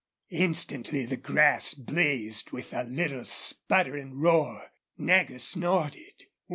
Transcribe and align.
Instantly 0.33 1.05
the 1.05 1.15
grass 1.15 1.75
blazed 1.75 2.49
with 2.49 2.73
a 2.73 2.83
little 2.85 3.23
sputtering 3.23 4.19
roar. 4.19 4.71
Nagger 4.97 5.37
snorted. 5.37 6.23